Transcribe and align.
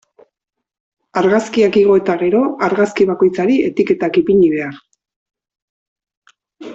Argazkiak 1.21 1.75
igo 1.81 1.97
eta 1.99 2.15
gero, 2.23 2.39
argazki 2.69 3.07
bakoitzari 3.11 3.59
etiketak 3.69 4.17
ipini 4.25 4.49
behar. 4.57 4.83